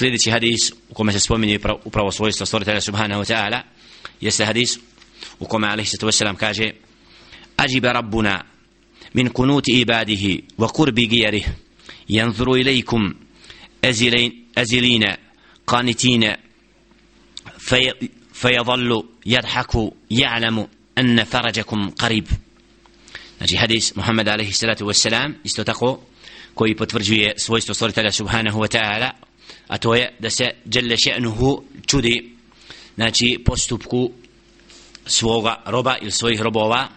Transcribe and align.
sljedeći 0.00 0.30
hadis 0.30 0.72
u 0.88 0.94
kome 0.94 1.12
se 1.12 1.20
spominje 1.20 1.58
upravo 1.84 2.10
svojstvo 2.10 2.46
stvoritelja 2.46 2.80
subhanahu 2.80 3.22
wa 3.22 3.34
ta'ala 3.34 3.60
jeste 4.20 4.44
hadis 4.44 4.78
u 5.38 5.44
kome 5.44 5.68
alaihi 5.68 5.88
sallatu 5.88 6.06
wasalam 6.06 6.36
kaže 6.36 6.70
ajiba 7.56 7.92
rabbuna 7.92 8.44
min 9.12 9.28
kunuti 9.28 9.80
ibadihi 9.80 10.42
wa 10.58 10.72
kurbi 10.72 11.06
gijarih 11.06 11.48
yanzuru 12.08 12.56
ilaikum 12.56 13.14
azilina 14.54 15.16
qanitina 15.64 16.36
فيظل 18.40 19.04
يضحك 19.26 19.72
يعلم 20.10 20.68
أن 20.98 21.24
فرجكم 21.24 21.90
قريب 21.90 22.26
Znači 23.38 23.56
hadis 23.56 23.96
Muhammed 23.96 24.28
alaihi 24.28 24.52
salatu 24.52 24.86
wassalam 24.86 25.32
isto 25.44 25.64
tako 25.64 26.00
koji 26.54 26.76
potvrđuje 26.76 27.34
svojstvo 27.38 27.74
stvoritelja 27.74 28.12
subhanahu 28.12 28.60
wa 28.60 28.78
ta'ala 28.78 29.10
a 29.70 29.78
to 29.78 29.94
je 29.94 30.12
da 30.18 30.30
se 30.30 30.44
djelle 30.64 30.96
še'nuhu 30.96 31.62
čudi 31.86 32.32
znači 32.94 33.38
postupku 33.44 34.10
svoga 35.06 35.62
roba 35.66 35.96
ili 36.02 36.10
svojih 36.10 36.40
robova 36.40 36.88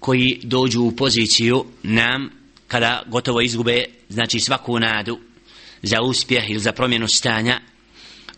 koji 0.00 0.40
dođu 0.42 0.82
u 0.82 0.96
poziciju 0.96 1.64
nam 1.82 2.30
kada 2.68 3.02
gotovo 3.06 3.40
izgube 3.40 3.84
znači 4.08 4.40
svaku 4.40 4.78
nadu 4.78 5.18
za 5.82 6.02
uspjeh 6.02 6.50
ili 6.50 6.60
za 6.60 6.72
promjenu 6.72 7.08
stanja 7.08 7.60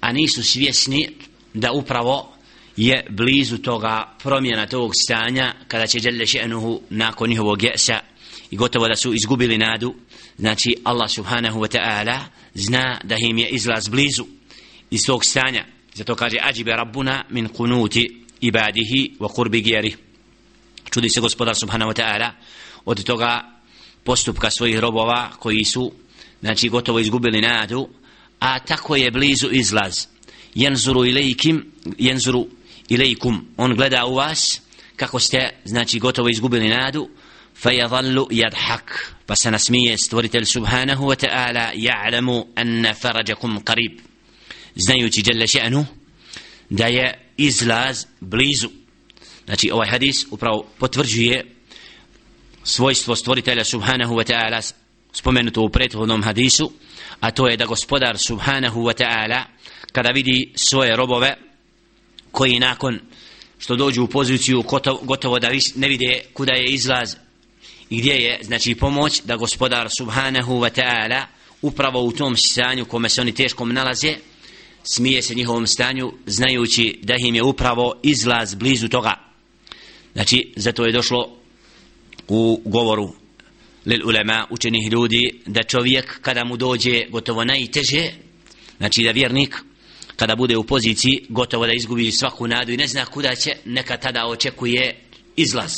a 0.00 0.12
nisu 0.12 0.42
svjesni 0.42 1.08
da 1.54 1.72
upravo 1.72 2.33
je 2.76 3.06
blizu 3.10 3.58
toga 3.58 4.16
promjena 4.22 4.66
tog 4.66 4.92
stanja 5.04 5.54
kada 5.68 5.86
će 5.86 6.00
Đelle 6.00 6.26
še'nuhu 6.26 6.80
nakon 6.90 7.28
njihovog 7.28 7.62
jesa 7.62 8.00
i 8.50 8.56
gotovo 8.56 8.88
da 8.88 8.96
su 8.96 9.14
izgubili 9.14 9.58
nadu. 9.58 9.94
Znači 10.38 10.76
Allah 10.84 11.10
subhanahu 11.10 11.60
wa 11.60 11.78
ta'ala 11.78 12.18
zna 12.54 13.00
da 13.04 13.16
im 13.16 13.38
je 13.38 13.48
izlaz 13.48 13.88
blizu 13.88 14.24
iz 14.90 15.00
tog 15.06 15.24
stanja. 15.24 15.64
Zato 15.94 16.14
kaže 16.14 16.36
ađibe 16.42 16.70
rabbuna 16.70 17.24
min 17.30 17.48
kunuti 17.48 18.24
ibadihi 18.40 19.16
wa 19.20 19.34
kurbi 19.34 19.60
gjeri 19.60 19.96
čudi 20.94 21.08
se 21.08 21.20
gospodar 21.20 21.56
subhanahu 21.56 21.90
wa 21.90 21.94
ta'ala 21.94 22.30
od 22.84 23.04
toga 23.04 23.42
postupka 24.04 24.50
svojih 24.50 24.78
robova 24.78 25.30
koji 25.38 25.64
su 25.64 25.92
znači 26.40 26.68
gotovo 26.68 26.98
izgubili 26.98 27.40
nadu 27.40 27.88
a 28.38 28.58
tako 28.58 28.96
je 28.96 29.10
blizu 29.10 29.48
izlaz. 29.50 30.06
Jenzuru 30.54 31.04
ilaikim 31.04 31.72
jenzuru 31.98 32.46
ilaikum 32.89 33.53
on 33.57 33.75
gleda 33.75 34.05
u 34.05 34.15
vas 34.15 34.61
kako 34.95 35.19
ste 35.19 35.49
znači 35.65 35.99
gotovo 35.99 36.29
izgubili 36.29 36.69
nadu 36.69 37.09
فيظل 37.59 38.27
يضحك 38.31 38.89
بس 39.29 39.47
نسميه 39.47 39.93
استوريتل 39.93 40.47
سبحانه 40.47 41.01
وتعالى 41.01 41.83
يعلم 41.83 42.45
أن 42.57 42.93
فرجكم 42.93 43.59
قريب 43.59 43.99
znajući 44.75 45.21
جل 45.21 45.47
شأنه 45.47 45.85
da 46.69 46.87
je 46.87 47.27
izlaz 47.37 48.05
blizu 48.19 48.69
znači 49.45 49.71
ovaj 49.71 49.87
hadis 49.87 50.25
upravo 50.31 50.67
potvrđuje 50.79 51.55
svojstvo 52.63 53.15
stvoritelja 53.15 53.63
subhanahu 53.63 54.15
wa 54.15 54.33
ta'ala 54.33 54.73
spomenuto 55.13 55.61
u 55.61 55.69
prethodnom 55.69 56.23
hadisu 56.23 56.71
a 57.19 57.31
to 57.31 57.47
je 57.47 57.57
da 57.57 57.65
gospodar 57.65 58.17
subhanahu 58.17 58.81
wa 58.81 59.03
ta'ala 59.03 59.43
kada 59.91 60.09
vidi 60.09 60.53
svoje 60.55 60.95
robove 60.95 61.37
koji 62.34 62.58
nakon 62.58 63.00
što 63.58 63.76
dođu 63.76 64.02
u 64.02 64.06
poziciju 64.06 64.62
gotovo, 64.62 65.00
gotovo 65.02 65.38
da 65.38 65.48
ne 65.74 65.88
vide 65.88 66.20
kuda 66.32 66.52
je 66.52 66.64
izlaz 66.64 67.14
i 67.90 67.98
gdje 67.98 68.12
je 68.12 68.40
znači 68.42 68.74
pomoć 68.74 69.22
da 69.22 69.36
gospodar 69.36 69.88
subhanahu 69.98 70.52
wa 70.52 70.80
ta'ala 70.80 71.22
upravo 71.62 72.02
u 72.02 72.12
tom 72.12 72.36
stanju 72.36 72.84
kome 72.84 73.08
se 73.08 73.20
oni 73.20 73.34
teškom 73.34 73.72
nalaze 73.72 74.14
smije 74.82 75.22
se 75.22 75.34
njihovom 75.34 75.66
stanju 75.66 76.12
znajući 76.26 76.98
da 77.02 77.14
im 77.18 77.34
je 77.34 77.42
upravo 77.42 77.94
izlaz 78.02 78.54
blizu 78.54 78.88
toga. 78.88 79.14
Znači 80.12 80.52
zato 80.56 80.84
je 80.84 80.92
došlo 80.92 81.36
u 82.28 82.62
govoru 82.64 83.14
lil 83.86 84.08
ulema 84.08 84.46
učenih 84.50 84.92
ljudi 84.92 85.40
da 85.46 85.62
čovjek 85.62 86.20
kada 86.20 86.44
mu 86.44 86.56
dođe 86.56 87.06
gotovo 87.10 87.44
najteže 87.44 88.10
znači 88.78 89.02
da 89.02 89.10
vjernik 89.10 89.56
kada 90.15 90.35
bude 90.35 90.57
u 90.57 90.63
poziciji 90.63 91.25
gotovo 91.29 91.67
da 91.67 91.73
izgubi 91.73 92.11
svaku 92.11 92.47
nadu 92.47 92.71
i 92.71 92.77
ne 92.77 92.87
zna 92.87 93.05
kuda 93.05 93.35
će 93.35 93.55
neka 93.65 93.97
tada 93.97 94.25
očekuje 94.25 94.95
izlaz 95.35 95.71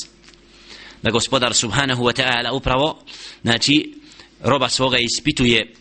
da 1.04 1.12
gospodar 1.12 1.54
subhanahu 1.54 2.04
wa 2.04 2.22
ta'ala 2.22 2.52
upravo 2.52 3.00
znači 3.42 3.94
roba 4.42 4.70
svoga 4.70 4.98
ispituje 4.98 5.74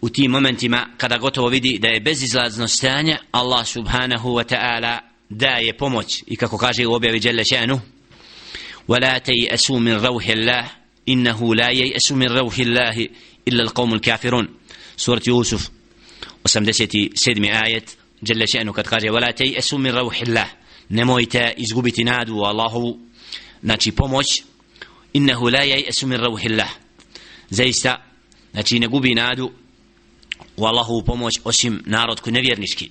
u 0.00 0.08
tim 0.08 0.30
momentima 0.30 0.86
kada 0.96 1.18
gotovo 1.18 1.48
vidi 1.48 1.78
da 1.78 1.88
je 1.88 2.00
bezizlazno 2.00 2.68
stanje 2.68 3.16
Allah 3.32 3.66
subhanahu 3.66 4.28
wa 4.28 4.54
ta'ala 4.54 4.98
daje 5.28 5.76
pomoć 5.76 6.22
i 6.26 6.36
kako 6.36 6.58
kaže 6.58 6.86
u 6.86 6.92
objavi 6.92 7.20
Jalla 7.24 7.42
še'nu 7.42 7.80
ولا 8.88 9.18
تيأسوا 9.18 9.78
من 9.78 9.92
روح 9.92 10.26
الله 10.28 10.70
إنه 11.08 11.54
لا 11.54 11.70
ييأس 11.70 12.12
من 12.12 12.26
روح 12.26 12.58
الله 12.58 13.08
إلا 13.48 13.62
القوم 13.62 13.94
الكافرون 13.94 14.48
سورة 14.96 15.22
يوسف 15.26 15.70
87 16.46 17.44
آية 17.44 17.84
جل 18.22 18.48
شأنه 18.48 18.72
قد 18.72 18.86
قال 18.86 19.10
ولا 19.10 19.30
تيأسوا 19.30 19.78
من 19.78 19.90
روح 19.90 20.20
الله 20.20 20.46
نمويت 20.90 21.36
إزغبت 21.36 22.00
نادو 22.00 22.50
الله 22.50 22.98
znači 23.62 23.92
pomoć 23.92 24.42
innahu 25.12 25.50
la 25.50 25.64
yai'asu 25.64 26.06
min 26.06 26.18
rauhillah 26.18 26.68
zaista 27.50 28.02
znači 28.52 28.78
ne 28.78 28.86
gubi 28.88 29.14
nadu 29.14 29.50
u 30.56 30.64
Allahu 30.64 31.02
pomoć 31.06 31.32
osim 31.44 31.82
narod 31.86 32.20
koji 32.20 32.32
nevjernički 32.32 32.90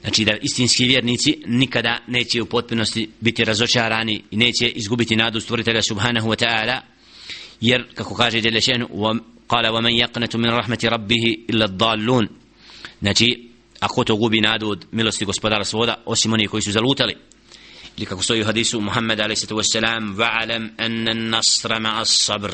znači 0.00 0.24
da 0.24 0.36
istinski 0.42 0.86
vjernici 0.86 1.38
nikada 1.46 1.98
neće 2.06 2.42
u 2.42 2.46
potpunosti 2.46 3.10
biti 3.20 3.44
razočarani 3.44 4.22
i 4.30 4.36
neće 4.36 4.68
izgubiti 4.68 5.16
nadu 5.16 5.40
stvoritelja 5.40 5.82
subhanahu 5.82 6.28
wa 6.28 6.44
ta'ala 6.44 6.80
jer 7.60 7.94
kako 7.94 8.14
kaže 8.14 8.40
Đelešenu 8.40 8.88
قال 9.48 9.66
ومن 9.66 9.92
يقنت 9.92 10.36
من 10.36 10.50
رحمة 10.50 10.78
ربه 10.84 11.36
إلا 11.50 11.64
الضالون 11.64 12.28
znači 13.01 13.49
ako 13.79 14.03
to 14.03 14.15
gubi 14.15 14.41
nadu 14.41 14.69
od 14.69 14.85
milosti 14.91 15.25
gospodara 15.25 15.63
svoda 15.63 16.03
osim 16.05 16.33
onih 16.33 16.49
koji 16.49 16.61
su 16.61 16.71
zalutali. 16.71 17.15
Ili 17.97 18.05
kako 18.05 18.23
stoji 18.23 18.41
u 18.41 18.45
hadisu 18.45 18.81
Muhammed 18.81 19.19
alaih 19.19 19.37
sallatu 19.39 19.55
wassalam 19.55 20.15
va'alam 20.15 20.69
anna 20.77 21.13
nasra 21.13 21.79
ma'a 21.79 22.05
sabr 22.05 22.51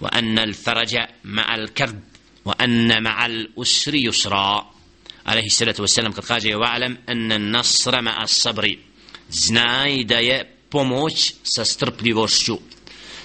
wa 0.00 0.08
anna 0.12 0.42
al-faraja 0.42 1.06
ma'a 1.22 1.54
al-kard 1.54 1.96
wa 2.44 2.54
anna 2.58 3.00
ma'a 3.00 3.24
al-usri 3.24 4.06
yusra. 4.06 4.62
Alaih 5.24 5.50
sallatu 5.50 5.82
wassalam 5.82 6.12
kad 6.12 6.26
kaže 6.26 6.48
va'alam 6.48 6.96
anna 7.06 7.38
nasra 7.38 8.02
ma'a 8.02 8.26
sabri 8.26 8.78
znaj 9.30 10.04
da 10.04 10.18
je 10.18 10.56
pomoć 10.70 11.34
sa 11.42 11.64
strpljivošću. 11.64 12.58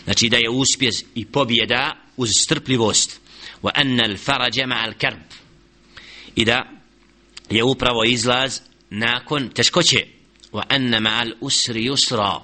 Znači 0.03 0.29
da 0.29 0.37
je 0.37 0.49
uspjeh 0.49 0.93
i 1.15 1.25
pobjeda 1.25 1.97
uz 2.17 2.29
strpljivost. 2.35 3.21
Wa 3.63 3.71
anna 3.75 4.03
al-faraja 4.03 4.65
ma'a 4.65 4.87
al-kard 4.87 5.40
i 6.35 6.45
da 6.45 6.65
je 7.49 7.63
upravo 7.63 8.03
izlaz 8.03 8.59
nakon 8.89 9.49
teškoće. 9.49 10.05
Wa 10.51 10.63
anna 10.69 10.99
ma'al 10.99 11.33
usri 11.41 11.89
yusra. 11.89 12.39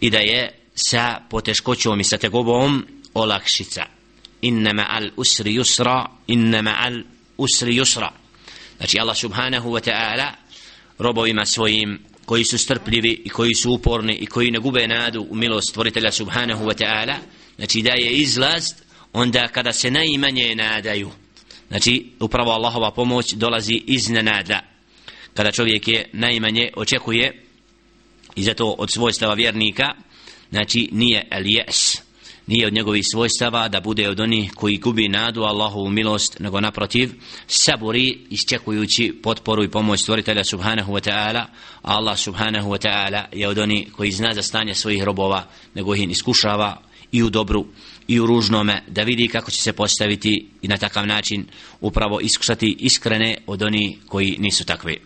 I 0.00 0.10
da 0.10 0.18
je 0.18 0.58
sa 0.74 1.20
poteškoćom 1.30 2.00
i 2.00 2.04
sa 2.04 2.18
tegobom 2.18 2.86
olakšica. 3.14 3.82
Inna 4.42 4.70
ma'al 4.70 5.10
usri 5.16 5.52
yusra 5.52 6.06
inna 6.26 6.62
ma'al 6.62 7.02
usri 7.38 7.74
yusra. 7.74 8.08
Znači 8.76 8.98
Allah 8.98 9.16
subhanahu 9.16 9.70
wa 9.70 9.90
ta'ala 9.90 10.30
robovima 10.98 11.46
svojim 11.46 11.98
koji 12.24 12.44
su 12.44 12.58
strpljivi 12.58 13.22
i 13.24 13.28
koji 13.28 13.54
su 13.54 13.72
uporni 13.72 14.14
i 14.14 14.26
koji 14.26 14.50
ne 14.50 14.58
gube 14.58 14.88
nadu 14.88 15.26
u 15.30 15.34
milost 15.36 15.70
stvoritelja 15.70 16.12
subhanahu 16.12 16.64
wa 16.64 16.84
ta'ala 16.84 17.14
znači 17.56 17.82
da 17.82 17.90
je 17.92 18.10
izlaz 18.10 18.64
onda 19.12 19.48
kada 19.48 19.72
se 19.72 19.90
najmanje 19.90 20.54
nadaju 20.54 21.10
znači 21.72 22.06
upravo 22.20 22.50
Allahova 22.50 22.90
pomoć 22.90 23.32
dolazi 23.32 23.82
iznenada 23.86 24.60
kada 25.34 25.52
čovjek 25.52 25.88
je 25.88 26.10
najmanje 26.12 26.70
očekuje 26.76 27.44
i 28.36 28.42
zato 28.42 28.74
od 28.78 28.90
svojstava 28.90 29.34
vjernika 29.34 29.88
znači 30.50 30.88
nije 30.92 31.28
el 31.30 31.46
jes. 31.46 32.02
Nije 32.46 32.66
od 32.66 32.72
njegovih 32.72 33.04
svojstava 33.12 33.68
da 33.68 33.80
bude 33.80 34.08
od 34.08 34.20
onih 34.20 34.52
koji 34.54 34.78
gubi 34.78 35.08
nadu 35.08 35.42
Allahovu 35.42 35.90
milost 35.90 36.38
nego 36.38 36.60
naprotiv 36.60 37.10
saburi 37.46 38.18
isčekujući 38.30 39.14
potporu 39.22 39.64
i 39.64 39.70
pomoć 39.70 40.00
stvoritelja 40.00 40.44
subhanahu 40.44 40.92
wa 40.92 41.10
ta'ala 41.10 41.44
Allah 41.82 42.18
subhanahu 42.18 42.70
wa 42.70 42.88
ta'ala 42.88 43.24
je 43.32 43.48
od 43.48 43.58
onih 43.58 43.92
koji 43.92 44.10
zna 44.10 44.34
za 44.34 44.42
stanje 44.42 44.74
svojih 44.74 45.02
robova 45.02 45.44
nego 45.74 45.94
ih 45.94 46.10
iskušava 46.10 46.82
i 47.12 47.22
u 47.22 47.30
dobru 47.30 47.66
i 48.08 48.20
u 48.20 48.26
ružnome 48.26 48.82
da 48.88 49.02
vidi 49.02 49.28
kako 49.28 49.50
će 49.50 49.62
se 49.62 49.72
postaviti 49.72 50.48
i 50.62 50.68
na 50.68 50.76
takav 50.76 51.06
način 51.06 51.46
upravo 51.80 52.20
iskušati 52.20 52.76
iskrene 52.78 53.36
od 53.46 53.62
oni 53.62 53.98
koji 54.06 54.36
nisu 54.38 54.64
takvi. 54.64 54.98